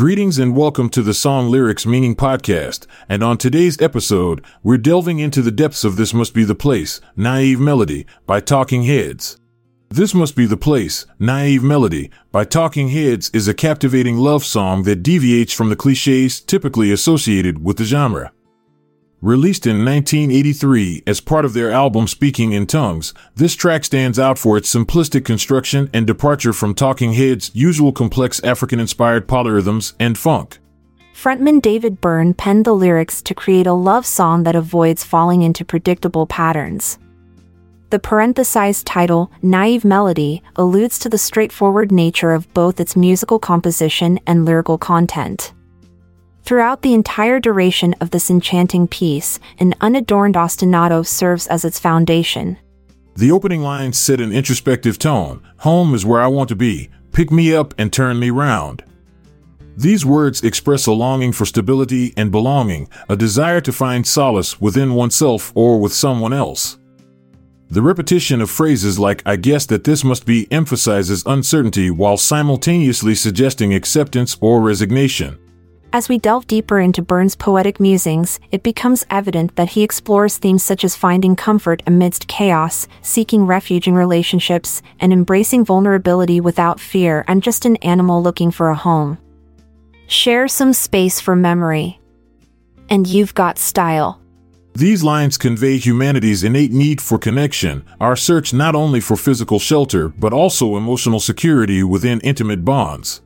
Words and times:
Greetings 0.00 0.38
and 0.38 0.56
welcome 0.56 0.88
to 0.88 1.02
the 1.02 1.14
Song 1.14 1.50
Lyrics 1.50 1.86
Meaning 1.86 2.16
Podcast. 2.16 2.86
And 3.08 3.22
on 3.22 3.38
today's 3.38 3.80
episode, 3.80 4.44
we're 4.62 4.78
delving 4.78 5.18
into 5.18 5.42
the 5.42 5.50
depths 5.50 5.84
of 5.84 5.96
This 5.96 6.14
Must 6.14 6.32
Be 6.34 6.44
the 6.44 6.54
Place, 6.54 7.00
Naive 7.16 7.60
Melody 7.60 8.06
by 8.26 8.40
Talking 8.40 8.84
Heads. 8.84 9.38
This 9.88 10.14
Must 10.14 10.34
Be 10.34 10.46
the 10.46 10.56
Place, 10.56 11.06
Naive 11.18 11.62
Melody 11.62 12.10
by 12.32 12.44
Talking 12.44 12.88
Heads 12.88 13.30
is 13.34 13.48
a 13.48 13.54
captivating 13.54 14.16
love 14.16 14.44
song 14.44 14.84
that 14.84 15.02
deviates 15.02 15.52
from 15.52 15.68
the 15.68 15.76
cliches 15.76 16.40
typically 16.40 16.90
associated 16.90 17.64
with 17.64 17.76
the 17.76 17.84
genre. 17.84 18.32
Released 19.22 19.66
in 19.66 19.84
1983 19.84 21.02
as 21.06 21.20
part 21.20 21.44
of 21.44 21.52
their 21.52 21.70
album 21.70 22.08
Speaking 22.08 22.52
in 22.52 22.66
Tongues, 22.66 23.12
this 23.34 23.54
track 23.54 23.84
stands 23.84 24.18
out 24.18 24.38
for 24.38 24.56
its 24.56 24.74
simplistic 24.74 25.26
construction 25.26 25.90
and 25.92 26.06
departure 26.06 26.54
from 26.54 26.72
Talking 26.72 27.12
Heads' 27.12 27.50
usual 27.52 27.92
complex 27.92 28.42
African 28.42 28.80
inspired 28.80 29.28
polyrhythms 29.28 29.92
and 30.00 30.16
funk. 30.16 30.58
Frontman 31.12 31.60
David 31.60 32.00
Byrne 32.00 32.32
penned 32.32 32.64
the 32.64 32.72
lyrics 32.72 33.20
to 33.20 33.34
create 33.34 33.66
a 33.66 33.74
love 33.74 34.06
song 34.06 34.44
that 34.44 34.56
avoids 34.56 35.04
falling 35.04 35.42
into 35.42 35.66
predictable 35.66 36.26
patterns. 36.26 36.98
The 37.90 37.98
parenthesized 37.98 38.84
title, 38.86 39.30
Naive 39.42 39.84
Melody, 39.84 40.42
alludes 40.56 40.98
to 41.00 41.10
the 41.10 41.18
straightforward 41.18 41.92
nature 41.92 42.32
of 42.32 42.50
both 42.54 42.80
its 42.80 42.96
musical 42.96 43.38
composition 43.38 44.18
and 44.26 44.46
lyrical 44.46 44.78
content. 44.78 45.52
Throughout 46.50 46.82
the 46.82 46.94
entire 46.94 47.38
duration 47.38 47.94
of 48.00 48.10
this 48.10 48.28
enchanting 48.28 48.88
piece, 48.88 49.38
an 49.60 49.72
unadorned 49.80 50.34
ostinato 50.34 51.06
serves 51.06 51.46
as 51.46 51.64
its 51.64 51.78
foundation. 51.78 52.58
The 53.14 53.30
opening 53.30 53.62
lines 53.62 53.96
set 53.96 54.20
an 54.20 54.32
introspective 54.32 54.98
tone 54.98 55.46
Home 55.58 55.94
is 55.94 56.04
where 56.04 56.20
I 56.20 56.26
want 56.26 56.48
to 56.48 56.56
be, 56.56 56.90
pick 57.12 57.30
me 57.30 57.54
up 57.54 57.72
and 57.78 57.92
turn 57.92 58.18
me 58.18 58.30
round. 58.30 58.82
These 59.76 60.04
words 60.04 60.42
express 60.42 60.86
a 60.86 60.92
longing 60.92 61.30
for 61.30 61.46
stability 61.46 62.12
and 62.16 62.32
belonging, 62.32 62.88
a 63.08 63.14
desire 63.14 63.60
to 63.60 63.72
find 63.72 64.04
solace 64.04 64.60
within 64.60 64.94
oneself 64.94 65.52
or 65.54 65.78
with 65.78 65.92
someone 65.92 66.32
else. 66.32 66.78
The 67.68 67.80
repetition 67.80 68.40
of 68.40 68.50
phrases 68.50 68.98
like 68.98 69.22
I 69.24 69.36
guess 69.36 69.66
that 69.66 69.84
this 69.84 70.02
must 70.02 70.26
be 70.26 70.50
emphasizes 70.50 71.22
uncertainty 71.26 71.92
while 71.92 72.16
simultaneously 72.16 73.14
suggesting 73.14 73.72
acceptance 73.72 74.36
or 74.40 74.60
resignation. 74.60 75.38
As 75.92 76.08
we 76.08 76.18
delve 76.18 76.46
deeper 76.46 76.78
into 76.78 77.02
Byrne's 77.02 77.34
poetic 77.34 77.80
musings, 77.80 78.38
it 78.52 78.62
becomes 78.62 79.04
evident 79.10 79.56
that 79.56 79.70
he 79.70 79.82
explores 79.82 80.38
themes 80.38 80.62
such 80.62 80.84
as 80.84 80.94
finding 80.94 81.34
comfort 81.34 81.82
amidst 81.84 82.28
chaos, 82.28 82.86
seeking 83.02 83.44
refuge 83.44 83.88
in 83.88 83.96
relationships, 83.96 84.82
and 85.00 85.12
embracing 85.12 85.64
vulnerability 85.64 86.40
without 86.40 86.78
fear. 86.78 87.24
I'm 87.26 87.40
just 87.40 87.64
an 87.64 87.74
animal 87.78 88.22
looking 88.22 88.52
for 88.52 88.70
a 88.70 88.76
home. 88.76 89.18
Share 90.06 90.46
some 90.46 90.72
space 90.74 91.20
for 91.20 91.34
memory. 91.34 91.98
And 92.88 93.08
you've 93.08 93.34
got 93.34 93.58
style. 93.58 94.20
These 94.74 95.02
lines 95.02 95.36
convey 95.36 95.78
humanity's 95.78 96.44
innate 96.44 96.70
need 96.70 97.00
for 97.00 97.18
connection, 97.18 97.84
our 98.00 98.14
search 98.14 98.54
not 98.54 98.76
only 98.76 99.00
for 99.00 99.16
physical 99.16 99.58
shelter, 99.58 100.08
but 100.08 100.32
also 100.32 100.76
emotional 100.76 101.18
security 101.18 101.82
within 101.82 102.20
intimate 102.20 102.64
bonds. 102.64 103.22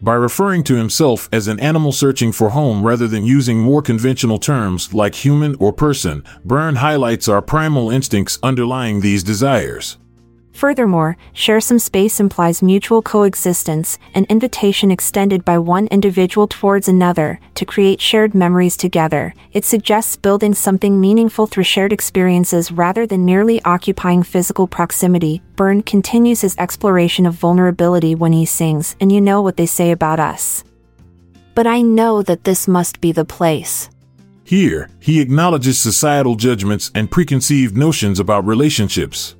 By 0.00 0.14
referring 0.14 0.62
to 0.64 0.76
himself 0.76 1.28
as 1.32 1.48
an 1.48 1.58
animal 1.58 1.90
searching 1.90 2.30
for 2.30 2.50
home 2.50 2.84
rather 2.84 3.08
than 3.08 3.24
using 3.24 3.58
more 3.58 3.82
conventional 3.82 4.38
terms 4.38 4.94
like 4.94 5.16
human 5.16 5.56
or 5.58 5.72
person, 5.72 6.22
Byrne 6.44 6.76
highlights 6.76 7.28
our 7.28 7.42
primal 7.42 7.90
instincts 7.90 8.38
underlying 8.40 9.00
these 9.00 9.24
desires. 9.24 9.98
Furthermore, 10.58 11.16
share 11.34 11.60
some 11.60 11.78
space 11.78 12.18
implies 12.18 12.64
mutual 12.64 13.00
coexistence, 13.00 13.96
an 14.14 14.26
invitation 14.28 14.90
extended 14.90 15.44
by 15.44 15.56
one 15.56 15.86
individual 15.86 16.48
towards 16.48 16.88
another 16.88 17.38
to 17.54 17.64
create 17.64 18.00
shared 18.00 18.34
memories 18.34 18.76
together. 18.76 19.32
It 19.52 19.64
suggests 19.64 20.16
building 20.16 20.54
something 20.54 21.00
meaningful 21.00 21.46
through 21.46 21.62
shared 21.62 21.92
experiences 21.92 22.72
rather 22.72 23.06
than 23.06 23.24
merely 23.24 23.62
occupying 23.62 24.24
physical 24.24 24.66
proximity. 24.66 25.42
Byrne 25.54 25.80
continues 25.80 26.40
his 26.40 26.56
exploration 26.58 27.24
of 27.24 27.34
vulnerability 27.34 28.16
when 28.16 28.32
he 28.32 28.44
sings, 28.44 28.96
and 29.00 29.12
you 29.12 29.20
know 29.20 29.40
what 29.40 29.56
they 29.56 29.66
say 29.66 29.92
about 29.92 30.18
us. 30.18 30.64
But 31.54 31.68
I 31.68 31.82
know 31.82 32.20
that 32.22 32.42
this 32.42 32.66
must 32.66 33.00
be 33.00 33.12
the 33.12 33.24
place. 33.24 33.90
Here, 34.42 34.90
he 34.98 35.20
acknowledges 35.20 35.78
societal 35.78 36.34
judgments 36.34 36.90
and 36.96 37.08
preconceived 37.08 37.76
notions 37.76 38.18
about 38.18 38.44
relationships. 38.44 39.36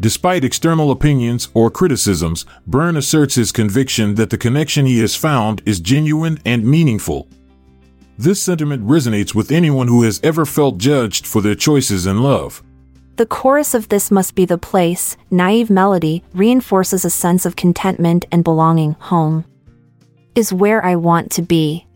Despite 0.00 0.44
external 0.44 0.90
opinions 0.90 1.50
or 1.52 1.70
criticisms, 1.70 2.46
Byrne 2.66 2.96
asserts 2.96 3.34
his 3.34 3.52
conviction 3.52 4.14
that 4.14 4.30
the 4.30 4.38
connection 4.38 4.86
he 4.86 4.98
has 5.00 5.14
found 5.14 5.62
is 5.66 5.78
genuine 5.78 6.38
and 6.46 6.64
meaningful. 6.64 7.28
This 8.16 8.40
sentiment 8.40 8.86
resonates 8.86 9.34
with 9.34 9.50
anyone 9.50 9.88
who 9.88 10.02
has 10.04 10.18
ever 10.22 10.46
felt 10.46 10.78
judged 10.78 11.26
for 11.26 11.42
their 11.42 11.54
choices 11.54 12.06
in 12.06 12.22
love. 12.22 12.62
The 13.16 13.26
chorus 13.26 13.74
of 13.74 13.90
This 13.90 14.10
Must 14.10 14.34
Be 14.34 14.46
the 14.46 14.56
Place, 14.56 15.18
naive 15.30 15.68
melody, 15.68 16.24
reinforces 16.32 17.04
a 17.04 17.10
sense 17.10 17.44
of 17.44 17.56
contentment 17.56 18.24
and 18.32 18.42
belonging. 18.42 18.92
Home 19.00 19.44
is 20.34 20.50
where 20.50 20.82
I 20.82 20.96
want 20.96 21.30
to 21.32 21.42
be. 21.42 21.86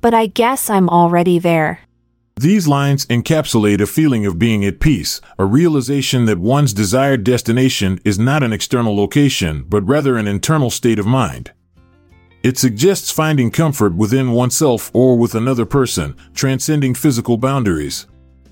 But 0.00 0.14
I 0.14 0.26
guess 0.26 0.70
I'm 0.70 0.88
already 0.88 1.40
there. 1.40 1.80
These 2.38 2.68
lines 2.68 3.06
encapsulate 3.06 3.80
a 3.80 3.86
feeling 3.86 4.26
of 4.26 4.38
being 4.38 4.62
at 4.66 4.78
peace, 4.78 5.22
a 5.38 5.46
realization 5.46 6.26
that 6.26 6.36
one's 6.38 6.74
desired 6.74 7.24
destination 7.24 7.98
is 8.04 8.18
not 8.18 8.42
an 8.42 8.52
external 8.52 8.94
location, 8.94 9.64
but 9.66 9.88
rather 9.88 10.18
an 10.18 10.28
internal 10.28 10.68
state 10.68 10.98
of 10.98 11.06
mind. 11.06 11.52
It 12.42 12.58
suggests 12.58 13.10
finding 13.10 13.50
comfort 13.50 13.94
within 13.94 14.32
oneself 14.32 14.90
or 14.92 15.16
with 15.16 15.34
another 15.34 15.64
person, 15.64 16.14
transcending 16.34 16.92
physical 16.92 17.38
boundaries. 17.38 18.06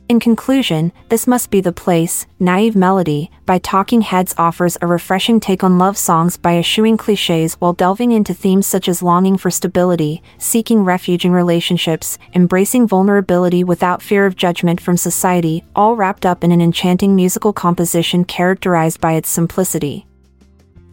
In 0.06 0.20
conclusion, 0.20 0.92
this 1.08 1.26
must 1.26 1.50
be 1.50 1.62
the 1.62 1.72
place. 1.72 2.26
Naive 2.38 2.76
Melody 2.76 3.30
by 3.46 3.56
Talking 3.56 4.02
Heads 4.02 4.34
offers 4.36 4.76
a 4.82 4.86
refreshing 4.86 5.40
take 5.40 5.64
on 5.64 5.78
love 5.78 5.96
songs 5.96 6.36
by 6.36 6.58
eschewing 6.58 6.98
cliches 6.98 7.54
while 7.54 7.72
delving 7.72 8.12
into 8.12 8.34
themes 8.34 8.66
such 8.66 8.86
as 8.86 9.02
longing 9.02 9.38
for 9.38 9.50
stability, 9.50 10.22
seeking 10.36 10.84
refuge 10.84 11.24
in 11.24 11.32
relationships, 11.32 12.18
embracing 12.34 12.86
vulnerability 12.86 13.64
without 13.64 14.02
fear 14.02 14.26
of 14.26 14.36
judgment 14.36 14.78
from 14.78 14.98
society, 14.98 15.64
all 15.74 15.96
wrapped 15.96 16.26
up 16.26 16.44
in 16.44 16.52
an 16.52 16.60
enchanting 16.60 17.16
musical 17.16 17.54
composition 17.54 18.24
characterized 18.24 19.00
by 19.00 19.12
its 19.12 19.30
simplicity. 19.30 20.06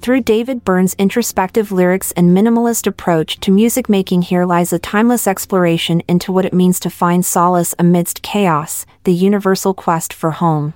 Through 0.02 0.22
David 0.22 0.66
Byrne's 0.66 0.96
introspective 0.96 1.72
lyrics 1.72 2.12
and 2.14 2.36
minimalist 2.36 2.88
approach 2.88 3.40
to 3.42 3.52
music 3.52 3.88
making, 3.88 4.24
here 4.24 4.46
lies 4.46 4.74
a 4.74 4.80
timeless 4.80 5.28
exploration 5.28 6.02
into 6.08 6.32
what 6.32 6.44
it 6.44 6.56
means 6.56 6.80
to 6.80 6.90
find 6.90 7.24
solace 7.24 7.76
amidst 7.78 8.24
chaos, 8.24 8.88
the 9.04 9.14
universal 9.14 9.76
quest 9.76 10.12
for 10.12 10.32
home. 10.32 10.74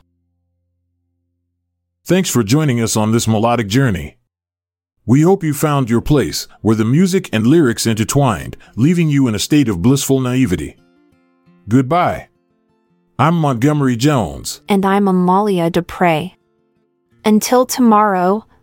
Thanks 2.04 2.30
for 2.30 2.44
joining 2.44 2.80
us 2.80 2.96
on 2.96 3.14
this 3.14 3.28
melodic 3.28 3.68
journey. 3.68 4.18
We 5.08 5.22
hope 5.22 5.44
you 5.44 5.56
found 5.56 5.90
your 5.90 6.02
place 6.02 6.48
where 6.62 6.76
the 6.76 6.86
music 6.86 7.28
and 7.34 7.48
lyrics 7.48 7.88
intertwined, 7.88 8.58
leaving 8.76 9.10
you 9.10 9.28
in 9.28 9.34
a 9.34 9.40
state 9.40 9.68
of 9.68 9.82
blissful 9.82 10.20
naivety. 10.20 10.78
Goodbye. 11.68 12.30
I'm 13.18 13.34
Montgomery 13.34 13.96
Jones. 13.96 14.62
And 14.70 14.86
I'm 14.86 15.08
Amalia 15.08 15.72
Dupre. 15.72 16.36
Until 17.24 17.66
tomorrow, 17.66 18.46